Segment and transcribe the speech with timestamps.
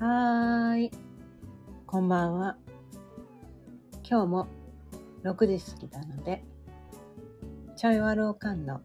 [0.00, 0.90] はーい。
[1.84, 2.56] こんばんは。
[4.08, 4.46] 今日も
[5.24, 6.44] 6時過ぎたので、
[7.74, 8.80] ちょいわるおかんの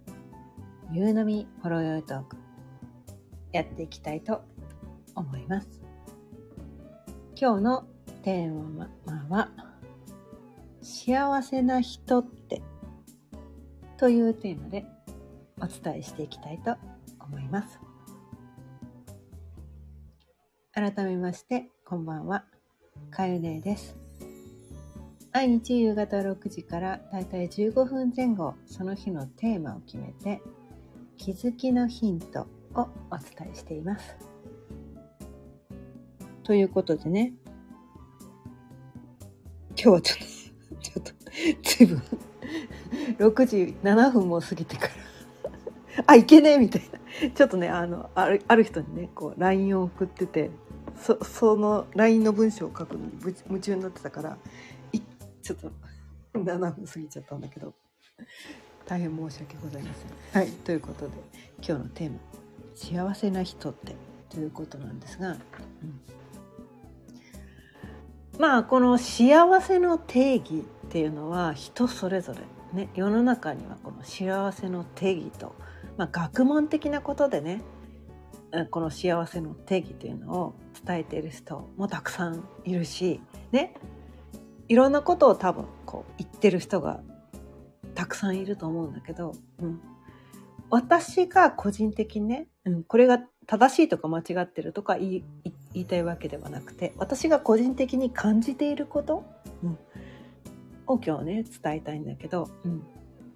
[0.91, 2.35] 夕飲みほろよいトーク、
[3.51, 4.41] やっていきたいと
[5.13, 5.83] 思います。
[7.39, 7.85] 今日の
[8.23, 8.89] テーマ
[9.29, 9.51] は、
[10.81, 12.63] 幸せな人って
[13.97, 14.83] というテーマで
[15.61, 16.75] お伝えしていきたいと
[17.19, 17.92] 思います。
[20.75, 22.45] 改めまして、こんばんは。
[23.11, 23.95] かゆねです。
[25.31, 30.41] 毎日夕方6時からだいたい15分前後、その日のテーマを決めて、
[31.15, 34.15] 気づきのヒントをお伝えしています。
[36.43, 37.33] ということでね、
[39.75, 41.11] 今日はちょっと、 ちょっと、
[41.61, 41.99] ずいぶん、
[43.19, 44.93] 6時7分も過ぎてから、
[46.07, 47.29] あ、いけねえみたいな。
[47.29, 50.49] ちょっとね、あの、あるある人にね、こう、LINE を送ってて、
[51.01, 53.11] そその LINE の文章を書くのに
[53.47, 54.37] 夢中になってたから
[55.41, 55.71] ちょっと
[56.33, 57.73] 7分過ぎちゃったんだけど
[58.85, 60.41] 大変申し訳ございません。
[60.41, 61.13] はいということで
[61.57, 62.19] 今日のテーマ
[62.75, 63.95] 「幸せな人って」
[64.29, 65.37] ということなんですが、うん、
[68.39, 72.39] まあこの幸せの定義っていうのは人それぞれ
[72.73, 75.55] ね世の中にはこの幸せの定義と、
[75.97, 77.61] まあ、学問的なことでね
[78.69, 83.73] この幸せの定義というのを伝えている人もたくさんいるしね。
[84.69, 87.01] いろんなことを多分こう言ってる人が
[87.95, 89.81] たくさんいると思うんだけど、うん、
[90.69, 95.23] 私が個人的にね、うん、これが正しいとか間違ってるとか言い
[95.73, 99.25] 言いたいわけではなくて私が個人的に感じていること、
[99.63, 99.77] うん、
[100.87, 102.83] を今日ね伝えたいんだけど、うん、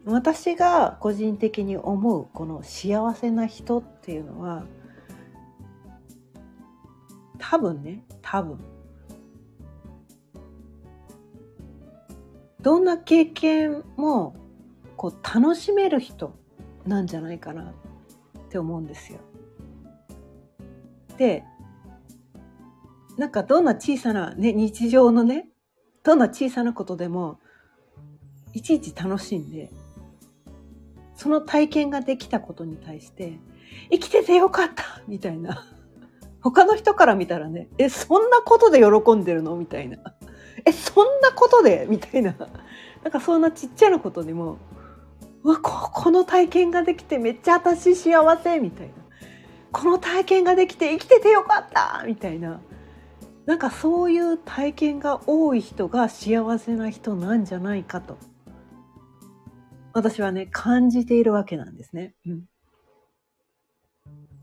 [0.06, 4.66] 私が個人的に思うこの幸せな人っていうのは
[7.50, 8.59] 多分ね多分
[12.62, 14.35] どんな経験も
[14.97, 16.34] こう楽しめる人
[16.85, 17.74] なんじゃないかなっ
[18.50, 19.19] て思うんですよ。
[21.18, 21.46] で
[23.18, 25.47] なんかどんな小さな、ね、日常のね
[26.03, 27.40] どんな小さなことでも
[28.53, 29.72] いちいち楽しんで
[31.16, 33.40] その体験ができたことに対して
[33.90, 35.77] 生きててよかったみたいな。
[36.50, 39.58] 他の人から見たらね、え、そんなことで喜んでるの？
[39.58, 39.97] みたいな。
[40.63, 41.88] え、そんなことで？
[41.90, 42.35] みたいな。
[43.03, 44.58] なんかそんなちっちゃなことにも、
[45.44, 48.94] うわ、ここの体験ができてめっちゃ私幸せみたいな。
[49.74, 52.62] この体験ができて生きててよかったみたいな。
[53.46, 58.18] なんかそういう体験が多い人が幸せな人なんじゃないかと。
[59.91, 62.14] 私はね、感じているわけなんですね。
[62.25, 62.44] うん。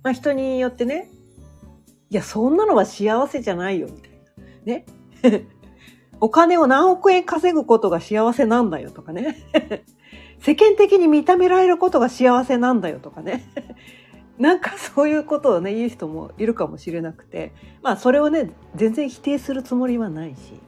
[0.03, 1.10] まあ人によってね、
[2.10, 4.19] いや、そんなのは幸せじゃないよ、みたいな。
[4.65, 4.87] ね。
[6.20, 9.37] お金を何億円稼ぐことが幸せなんだよとかね。
[10.41, 13.44] 世間的に認められることが幸せなんだよとかね。
[14.38, 20.60] なんかそういうことをね、言う人もいるかもしれなくて、まあそれをね、全然否定するつもりはないし、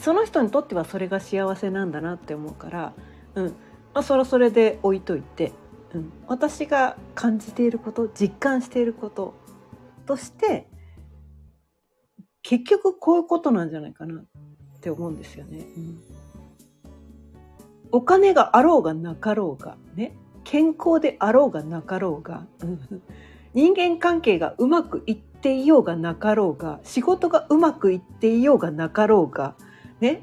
[0.00, 2.92] その人にとってはそれが幸せなんだなって思うから、
[3.34, 3.44] うん。
[3.46, 3.52] ま
[3.94, 5.52] あそれそれで置いといて、
[5.92, 6.12] うん。
[6.26, 9.34] 私が感じていること、実感していること
[10.06, 10.66] として
[12.42, 14.24] 結局こういうことなんじゃないかなっ
[14.80, 15.66] て思うんですよね。
[15.76, 16.00] うん、
[17.90, 20.14] お金があろうがなかろうがね
[20.44, 22.46] 健康であろうがなかろうが、
[23.54, 29.54] 人間関係がうまくいっていようがなかろうが仕事がうまくいっていようがなかろうが
[30.00, 30.22] ね。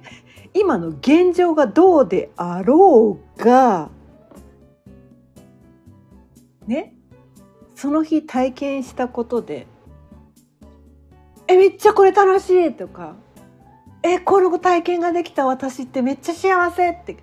[0.54, 3.90] 今の現状がどうであろうが
[6.68, 6.94] ね。
[7.74, 9.66] その日体験したことで
[11.52, 13.16] 「えめっちゃこれ楽しい!」とか
[14.04, 17.18] 「えこの体験ができた私ってめっちゃ幸せ!」って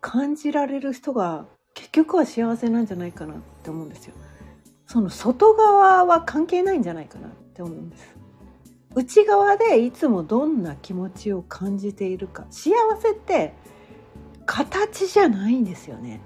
[0.00, 4.14] 感じられる人が結局は幸せなんじゃないかなって思うんですよ。
[4.86, 8.16] その外側は関係ないんじゃないかなって思うんです。
[8.96, 13.54] 内側でいつもどんな気持ちを感じているか幸せって
[14.46, 16.20] 形じゃないんですよね。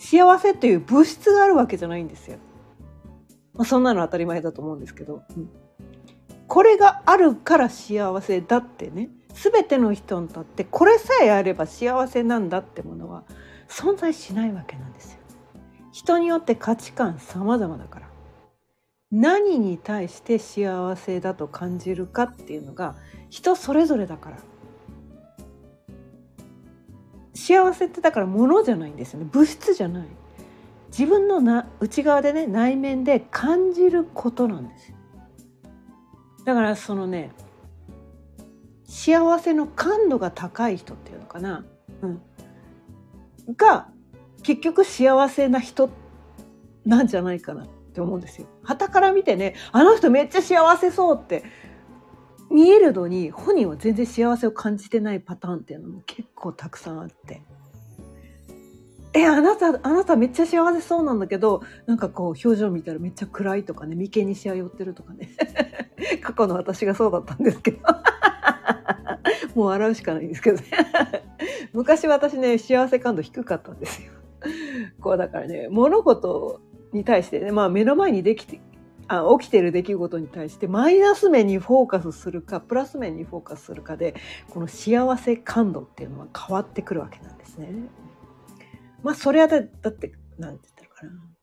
[0.00, 2.38] 幸せという物質があるわけじゃないんですよ。
[3.52, 5.48] まあ、そんなの当たり前だと思うんですけど、うん、
[6.48, 9.10] これがあるから幸せだってね。
[9.34, 13.24] 全ての人にとってこれさえあれば幸せなんだってものは
[13.68, 15.18] 存在しないわけなんですよ。
[15.92, 18.08] 人によって価値観様々だから。
[19.10, 22.96] 何に対して幸せだと感じるかっていうのが
[23.30, 24.38] 人それぞれだから。
[27.34, 29.28] 幸せってだから物じゃないんですよね。
[29.30, 30.06] 物質じゃない。
[30.88, 34.96] 自分のな内側でね内面で感じることなんですよ。
[36.44, 37.32] だからそのね
[38.84, 41.64] 幸せの感度が高い人っていうのかな、
[42.02, 42.22] うん、
[43.56, 43.88] が
[44.42, 45.90] 結局幸せな人
[46.84, 48.46] なんじゃないかなって思うんですよ。
[48.62, 51.44] 旗から見てねあの人めっちゃ幸せそうって
[52.50, 57.42] 見えるのに本人は全然幸せを感じてないパターンっていうのも結構たくさんあって。
[59.16, 65.30] え、あなた、あなためっちゃ幸せそうなんだけど、なんかこう表情見たらめっちゃ暗いとかね、眉間にしわ寄ってるとかね。
[66.22, 67.78] 過去の私がそうだったんですけど。
[69.54, 70.64] もう笑うしかないんですけどね。
[71.72, 74.12] 昔私ね、幸せ感度低かったんですよ。
[75.00, 76.60] こうだからね、物事
[76.92, 78.60] に対してね、まあ目の前にできて、
[79.06, 84.14] あ起きてる出来事に対してマイナス面にフォーカスするかプラス面にフォーカスするかで
[84.48, 87.68] この幸せ感度っていうのは変わってくるわけなんですね。
[89.02, 91.33] まあそれはだだって何て言ったのかな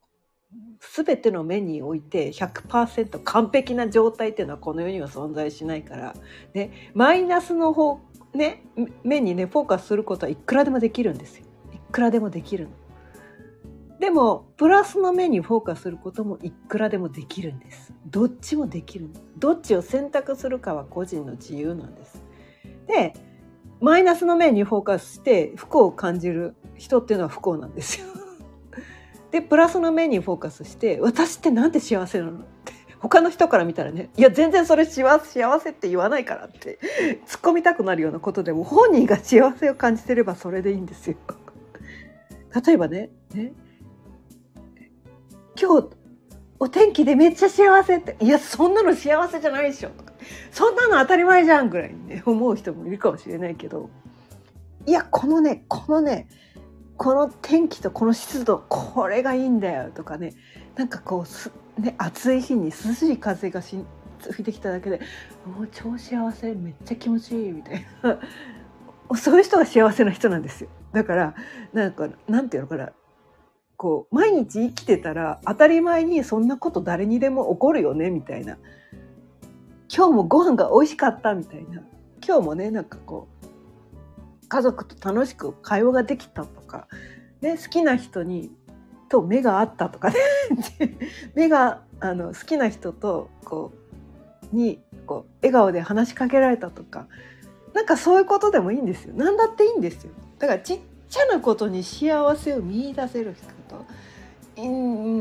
[0.95, 6.15] 全ての目において100%完璧な状態っていうのはこの世には存在しないから、
[6.53, 7.99] ね、マイナスの方、
[8.33, 8.63] ね、
[9.03, 11.45] 面にねフォーカスすることはいくらでもできるんですよ。
[11.73, 12.71] いくらでもできるの。
[13.99, 17.93] でもプラスの面にフォーカスすることもいくらでもできるんです。
[18.07, 22.23] どっちもできるどっちを選択するかは個人の自由なんです。
[22.87, 23.13] で
[23.79, 28.07] マイナスの面にフォーカスして不幸を感じる人っていうのは不幸なんですよ。
[29.31, 32.39] でプラスの面にフォーカスして私ってなんで幸せなの？
[32.39, 35.19] って他の人から見たらねいや全然それ幸
[35.59, 36.79] せって言わないからって
[37.25, 41.17] 突っ込みたくなるようなことでも本人が幸せを感じてればそれでいいんですよ。
[42.65, 43.53] 例えばねね
[45.59, 45.89] 今日
[46.59, 50.13] お天気でめっちゃ幸せっていやそんなの幸せじゃないでしょとか
[50.51, 53.89] そんなの当たり前じゃんぐらいにね思う人もいるかもしれないけど
[54.85, 56.27] いやこのねこのね
[57.01, 60.35] この天気とこの湿度これがいいんだよとかね。
[60.75, 61.25] なんかこ
[61.79, 63.83] う、ね、暑い日に涼しい風が吹
[64.37, 65.01] いてきただけで
[65.43, 68.19] もう超幸せめっちゃ気持ちいいみたいな。
[69.15, 70.69] そういう人が幸せな人なんですよ。
[70.93, 71.33] だから
[71.73, 72.91] なんかなんていうのかな。
[73.77, 78.59] こう毎日生きてたら当たり前にそんなこと誰にでも起こるよねみたいな。
[79.91, 81.81] 今日もご飯が美味しかったみたいな。
[82.23, 83.50] 今日もねなんかこう
[84.51, 86.89] 家族と楽しく会話ができたとか、
[87.39, 88.51] ね、好きな人に
[89.07, 90.17] と目が合ったとかね。
[91.35, 93.71] 目があの好きな人とこ
[94.51, 97.07] うにこう笑顔で話しかけられたとか。
[97.73, 99.13] なんかそういうことでもいいんですよ。
[99.15, 100.11] 何だっていいんですよ。
[100.37, 103.85] だからちっちゃなことに幸せを見出せる人と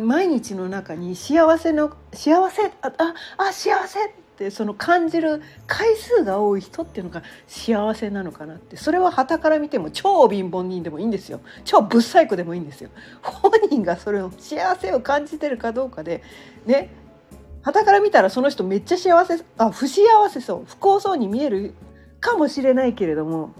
[0.04, 2.92] 毎日の中に幸せの幸せあ
[3.38, 8.78] あ幸せってその感じる回数が多い人っていうのが幸せなのかなって。
[8.78, 11.40] それは傍から見ても超貧乏人でもいいんですよ。
[11.64, 12.88] 超ぶっ細工でもいいんですよ。
[13.22, 16.22] 本人がそれを幸せを感じてるかどうかで
[16.64, 16.88] ね。
[17.62, 20.00] 傍から見たらその人めっちゃ幸せあ不幸
[20.30, 20.64] せそう。
[20.66, 21.74] 不幸そうに見える
[22.20, 23.50] かもしれないけれども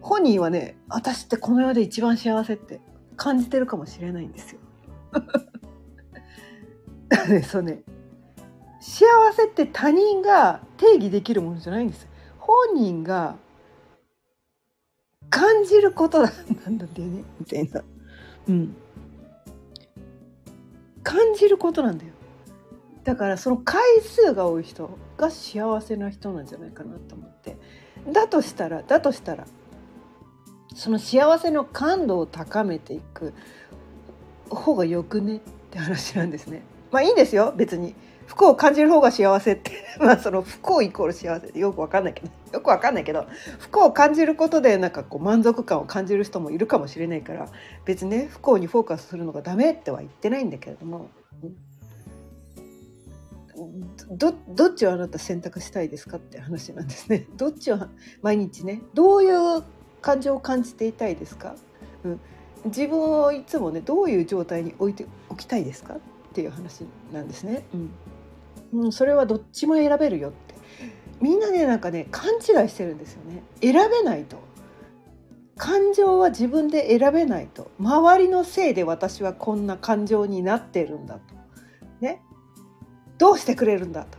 [0.00, 2.80] 本人はね私ってこの世で一番幸せって
[3.16, 4.60] 感じてるかもしれないんですよ。
[7.48, 7.82] そうね。
[8.86, 12.06] 幸せって他人が定義できるものじゃないんです。
[12.38, 13.34] 本人が
[15.28, 16.28] 感じることな
[16.68, 17.82] んだってねみたいな。
[18.48, 18.76] うん。
[21.02, 22.12] 感じることなんだよ。
[23.02, 27.56] だからその回数が多い人が幸せな人なんじゃないかなと思って。
[28.12, 29.48] だとしたらだとしたら
[30.76, 33.34] その幸せの感度を高めていく
[34.48, 35.40] 方がよくねっ
[35.72, 36.62] て話なんですね。
[36.92, 37.96] まあいいんですよ別に。
[38.26, 43.26] 不幸を感じる方が幸せって まあその不幸イコール幸せってよくわかんないけど よくわかんないけど
[43.58, 47.48] 不幸を感じることでなんかこう満足感を感じる人もいるかもしれないから
[47.84, 51.08] 別にね不幸にフォーカスするのがダメっては言ってないんだけれども。
[54.10, 57.26] どどっちをあなた選択したいですかって話なんですね。
[57.38, 57.78] どっちを
[58.20, 59.62] 毎日ねどういう
[60.02, 61.56] 感情を感じていたいですか、
[62.04, 62.20] うん、
[62.66, 65.98] 自分をいつもねどういう状態に置いておきたいですかっ
[66.34, 67.64] ていう話なんですね。
[67.72, 67.90] うん
[68.72, 70.54] うん、それはどっちも選べるよって。
[71.20, 73.42] みんなねなんかね勘違いしてるんですよね。
[73.60, 74.38] 選べないと。
[75.56, 77.70] 感情は自分で選べないと。
[77.78, 81.20] 周りのせいで私はこんな感情になってるんだと。
[82.00, 82.20] ね。
[83.16, 84.18] どうしてくれるんだと。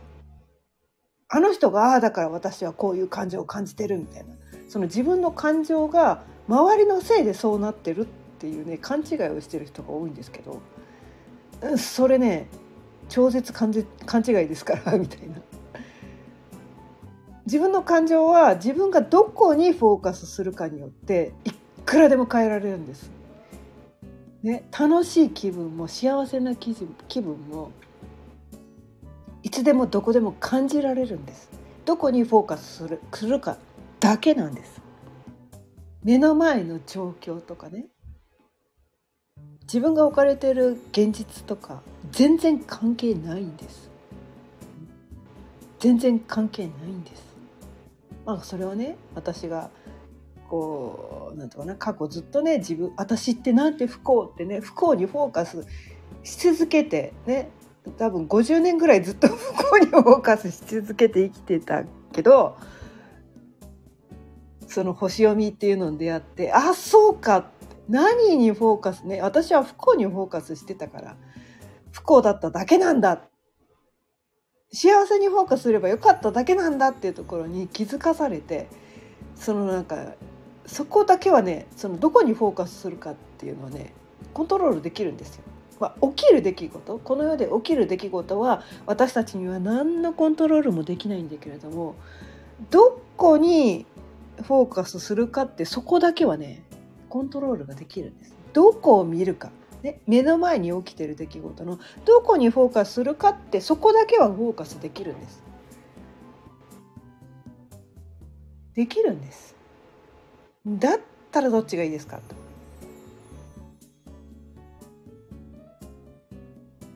[1.28, 4.34] あの人がああだから私はこういう感情を感じてるみたいな。
[4.68, 8.06] その自分の感情が周りのせいでそうなってるっ
[8.38, 10.60] ていうね勘違いをしてる人が多いんですけど。
[11.76, 12.48] それね
[13.08, 15.36] 超絶勘違いですからみたいな。
[17.46, 21.50] 自分の感情は自分がどこにフォーカスするかによってい
[21.86, 23.10] くらでも変えられるんです。
[24.42, 27.72] ね、楽しい気分も幸せな気分も
[29.42, 31.50] いつつでもどこでも感じられるんです
[31.84, 33.56] どこにフォーカスするするか
[33.98, 34.80] だけなんです
[36.04, 37.86] 目の前の状況とかね
[39.68, 43.90] 自分が置かれている現実とか全然関係ないんです。
[45.78, 47.22] 全然関係ないんです。
[48.24, 49.68] まあそれはね私が
[50.48, 55.66] こうなんとかな過去ずっとね自分私ってなんて不幸ってね不幸にフォーカス
[56.24, 57.50] し続けてね
[57.98, 62.56] 多分50年ぐらいずっと不幸にフォーカスし続けて生きてたけど
[64.66, 67.57] その星読みっていうのに出会ってあそうかって
[67.88, 71.16] 何にフォーカスね私は不幸にフォーカスしてたから
[71.90, 73.22] 不幸だっただけなんだ
[74.70, 78.68] 幸せにフォーカスすればよかっただけなんだっていうところに気づかされて
[79.34, 80.14] そのなんか
[80.66, 83.94] そこだけはねそのどこにフォーカスするかっていうのはね
[84.34, 85.42] コントロールできるんですよ。
[85.80, 91.94] まあ、起きる出来事この世で起きる出来事は私たちには何のコントロールもできないんだけれども
[92.70, 93.86] どこに
[94.42, 96.64] フォーカスするかってそこだけはね
[97.08, 98.34] コントロールができるんです。
[98.52, 99.50] どこを見るか、
[99.82, 105.42] ね、目の前に起きてる出来事のどこにフォーカスするかってそこだけはフォーカスできるんです。
[108.74, 109.56] できるんです。
[110.66, 111.00] だっ
[111.30, 112.48] たらどっちがいいですかと。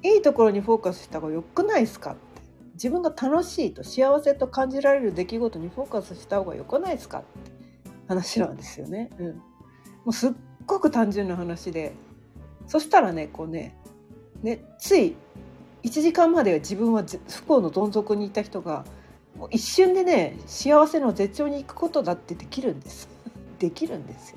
[0.03, 2.21] いいところにフォーカスした方がよくないですかって
[2.75, 7.51] 自分が楽しいと幸せと感じられる出来事にフォーカスした方がよくないですかって
[8.09, 9.11] 話なんですよね。
[9.19, 9.43] うん、
[10.05, 10.33] もうすっ
[10.67, 11.93] ごく単純な話で
[12.67, 13.77] そしたらねこうね
[14.43, 15.15] ねつい
[15.83, 18.85] 1時間までは自分は不幸のどん底にいた人が
[19.37, 23.09] もう一瞬でね幸せの絶頂に行くことだってできるんです。
[23.59, 24.37] できるんですよ。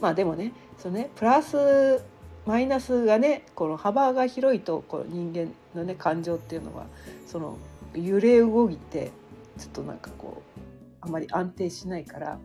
[0.00, 2.02] まあでもねそのねプラス
[2.46, 6.86] マイナスがねこの幅が広いとこの人間のね感情っていうのは
[7.26, 7.56] その
[7.94, 9.12] 揺れ動いて
[9.58, 10.60] ちょっとなんかこう
[11.00, 12.38] あまり安定しないから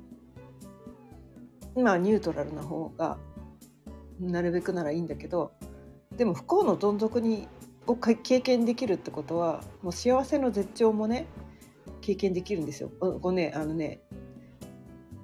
[1.75, 3.17] 今はニュートラルな方が
[4.19, 5.53] なるべくならいいんだけど
[6.15, 7.47] でも不幸のどん底に
[7.87, 11.27] を経験できるってことはもう幸せの絶頂もね
[12.01, 12.89] 経験できるんですよ。
[12.99, 14.01] こねあのね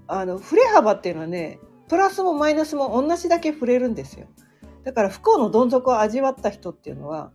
[0.08, 4.28] あの振れ幅っていうのはねプラスもマイナスも同じだけ触れるんですよ。
[4.84, 7.32] だから不幸のどん底を味わった人っていうのは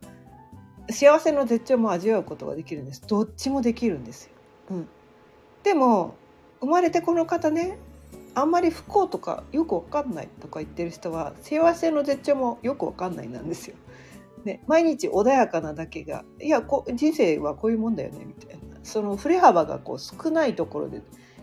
[0.89, 4.33] 幸せの絶頂も味わうことができるんですどっちもできるんですよ。
[4.71, 4.89] うん、
[5.63, 6.15] でも
[6.61, 7.79] 生まれてこの方ね
[8.35, 13.77] あんまり不幸とかよくわかんないとか言ってる人は幸せの絶頂もよくわかんないなんですよ。
[14.45, 18.79] ね、毎日穏やかなだけがいやこ人生はこういうもんだよねみたいな。
[18.83, 21.03] その振れ幅がこう少ないところで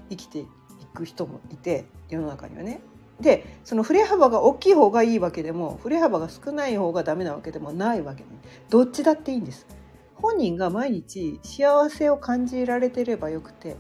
[0.10, 0.48] 生きてい
[0.94, 2.82] く人もいて世の中にはね。
[3.22, 8.30] でその振れ幅が大きい方がいいわけでも振れ幅が少ない方がダメなわけでもないわけね。
[8.70, 9.68] どっちだっていいんです。
[10.16, 13.78] 本人が毎日幸せを感じられてればよくて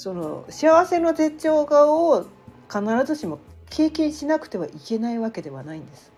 [0.00, 2.24] その幸せの絶頂顔を
[2.72, 3.38] 必ずしも
[3.68, 6.10] 経験しなくてはいけないわけではないんです。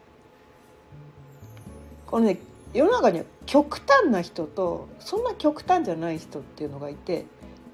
[2.07, 2.39] このね
[2.73, 7.27] 世の中には極端な人とそんな極端じゃない人っていうのがいて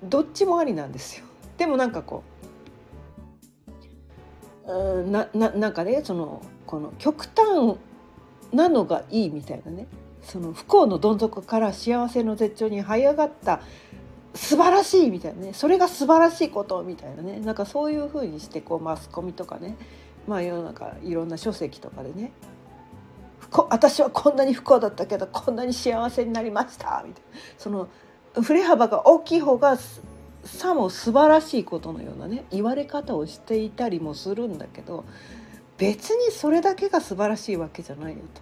[0.02, 1.26] どっちもありなんですよ。
[1.58, 2.22] でもなんかこ
[4.66, 7.76] ううなななんかねそのこの極端
[8.50, 9.86] なのがいいみたいなね。
[10.22, 13.60] その不幸のどん底から幸せの絶頂に這い上がった
[14.38, 15.52] 素晴らしいみたいなね。
[15.52, 17.40] それが素晴らしいことみたいなね。
[17.40, 19.76] なんかそういうふうにしてこうマスコミとかね。
[20.28, 22.30] まあ世の中いろんな書籍とかでね。
[23.68, 27.38] 私はこんなに不幸だったけどこんなに幸せになりましたみたいな。
[27.59, 27.88] その
[28.40, 29.76] 振れ幅が大きい方が
[30.45, 35.04] さも素晴らしいことのようなね言われ方をしていたりもするんだけど
[35.78, 38.40] 別にそれだけが素晴らしいわけじゃないよと。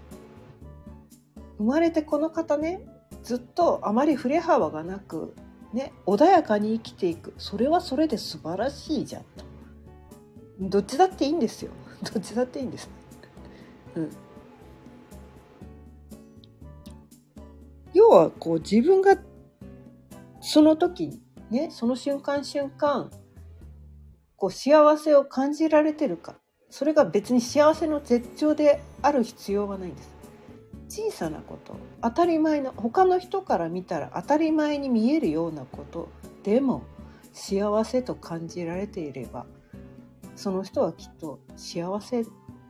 [1.57, 2.81] 生まれてこの方ね
[3.23, 5.35] ずっとあまり振れ幅がなく、
[5.76, 9.25] ね、穏やかに生きていくそれはそれで素晴らしいじゃん。
[10.59, 11.71] どっちだっていいんですよ。
[12.14, 12.88] どっちだっていいんです。
[13.95, 14.11] うん、
[17.92, 19.18] 要はこう自分が
[20.40, 23.11] その時にね、その瞬間瞬間、
[24.37, 26.37] こう幸せを感じられてるか。
[26.71, 30.15] それが別に幸せの絶頂である必要はないんです。
[30.88, 36.09] 小さなこと、当たり前の、他の人から見たら当たり前に見えるようなこと
[36.45, 36.83] でも
[37.33, 39.47] 幸せと感じられていれば、
[40.37, 42.25] その人はきっと幸せ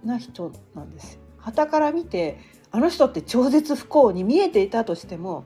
[0.05, 1.21] な人なんですよ。
[1.39, 2.39] 旗から見て、
[2.71, 5.45] あの人って超絶不幸に見えていたとしても、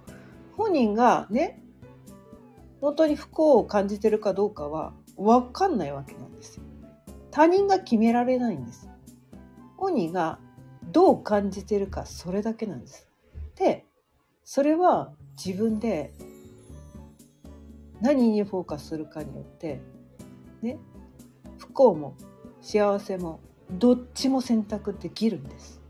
[0.57, 1.62] 本人がね、
[2.81, 6.62] 本当に不幸を感じてるかどうかは分かんないわけなんですよ。
[7.31, 8.89] 他人が決められないんです。
[9.77, 10.39] 本人が
[10.85, 13.09] どう感じてるかそれだけなんです。
[13.57, 13.87] で
[14.45, 16.13] それは自分で
[18.01, 19.81] 何にフォーカスするかによって
[20.63, 20.79] ね
[21.59, 22.17] 不幸も
[22.63, 25.81] 幸せもどっちも選択できるんです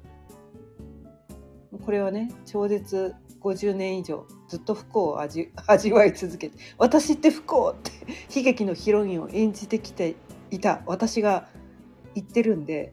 [1.85, 7.90] これはね超絶50年以上ずっと不幸を味 味わい続けて私って不幸って
[8.37, 10.16] 悲劇のヒロインを演じてきて
[10.50, 11.49] いた私が
[12.14, 12.92] 言ってるんで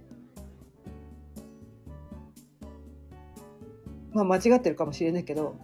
[4.17, 5.55] まあ間違ってるかもしれないけど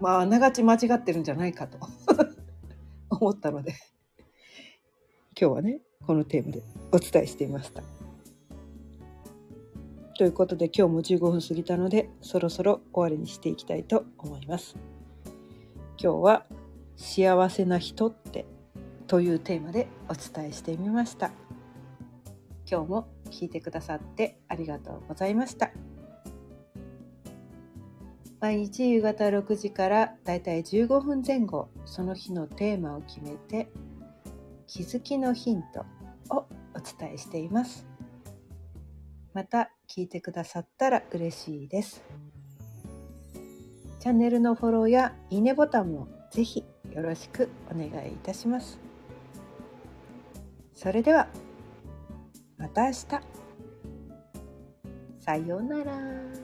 [0.00, 1.78] まああながち間違ってるんじゃないかと
[3.10, 3.74] 思ったので
[5.40, 7.82] 今日はねこのテーマでお伝えしてみました。
[10.16, 14.76] ということで今日も15分過ぎたのでそろそろ終わりにしていきたいと思います。
[15.98, 16.46] 今日は
[16.96, 18.44] 幸せな人って
[19.06, 21.32] というテーマでお伝えしてみました。
[22.70, 25.70] 今日も聞いてくださってありがとうございました。
[28.44, 33.70] 毎日夕方6時からだいたい15分前後その日のテーマを決めて
[34.66, 35.86] 気づきのヒント
[36.28, 37.86] をお伝えしています。
[39.32, 42.04] また聞いてくださったら嬉しいです。
[43.98, 48.78] チャンネルのフォローやいいねボタンもぜひよろしくお願いいたします。
[50.74, 51.28] それでは
[52.58, 53.06] また明日。
[55.18, 56.43] さようなら。